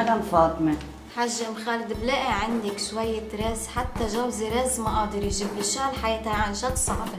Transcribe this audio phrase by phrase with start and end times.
[0.00, 0.74] أهلا فاطمة؟
[1.16, 5.80] حاج ام خالد بلاقي عندك شوية رز حتى جوزي رز ما قادر يجيب لي شو
[5.80, 7.18] هالحياة هاي عن جد صعبة.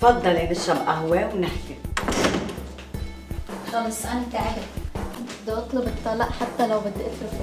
[0.00, 1.76] تفضلي نشرب قهوة ونحكي.
[3.72, 4.68] خلص أنا تعبت
[5.42, 7.40] بدي أطلب الطلاق حتى لو بدي أترك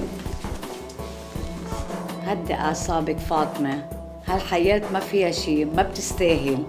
[2.26, 3.90] هدي أعصابك فاطمة.
[4.26, 6.64] هالحياة ما فيها شيء ما بتستاهل.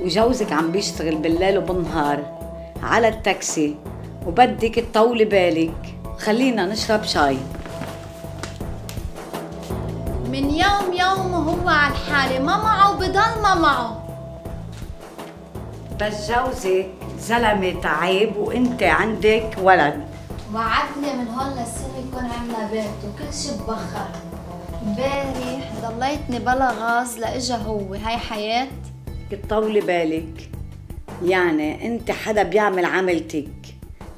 [0.00, 2.38] وجوزك عم بيشتغل بالليل وبالنهار
[2.82, 3.76] على التاكسي
[4.26, 5.97] وبدك تطولي بالك.
[6.18, 7.38] خلينا نشرب شاي.
[10.28, 14.04] من يوم يوم وهو على الحالة ما معه وبضل ما معه.
[16.00, 16.86] بس جوزك
[17.20, 20.04] زلمة تعب وإنت عندك ولد.
[20.54, 24.08] وعدني من هون للسنة يكون عندنا بيت وكل شي ببخر.
[24.86, 27.94] امبارح ضليتني بلا غاز لإجا هو.
[27.94, 28.68] هاي حياة؟
[29.30, 30.50] تطولي بالك.
[31.24, 33.48] يعني إنت حدا بيعمل عملتك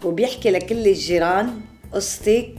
[0.05, 1.61] وبيحكي لكل الجيران؟
[1.93, 2.55] قصتك؟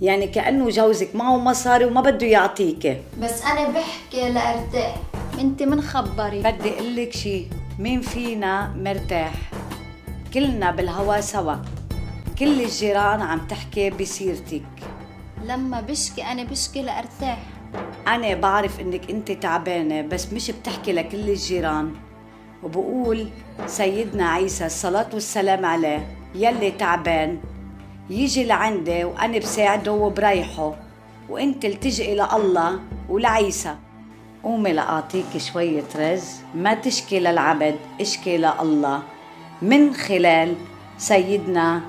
[0.00, 4.96] يعني كأنه جوزك معه مصاري وما بده يعطيك بس أنا بحكي لأرتاح.
[5.40, 6.42] أنت من خبري.
[6.42, 9.34] بدي أقول لك شيء مين فينا مرتاح؟
[10.34, 11.54] كلنا بالهوا سوا.
[12.38, 14.62] كل الجيران عم تحكي بسيرتك.
[15.44, 17.38] لما بشكي أنا بشكي لأرتاح.
[18.08, 21.92] أنا بعرف إنك أنت تعبانة بس مش بتحكي لكل الجيران.
[22.62, 23.28] وبقول
[23.66, 26.16] سيدنا عيسى الصلاة والسلام عليه.
[26.34, 27.38] يلي تعبان.
[28.10, 30.74] يجي لعندي وأنا بساعده وبريحه.
[31.28, 33.74] وأنت التجئي لله ولعيسى.
[34.42, 36.30] قومي لأعطيك شوية رز.
[36.54, 39.02] ما تشكي للعبد اشكي لله.
[39.62, 40.54] من خلال
[40.98, 41.80] سيدنا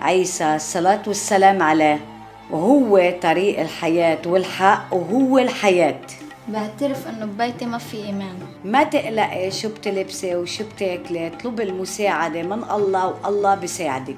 [0.00, 2.00] عيسى الصلاة والسلام عليه.
[2.50, 6.00] وهو طريق الحياة والحق وهو الحياة.
[6.48, 8.38] بعترف إنه ببيتي ما في إيمان.
[8.64, 14.16] ما تقلقي شو بتلبسي وشو بتاكلي اطلبي المساعدة من الله والله بيساعدك.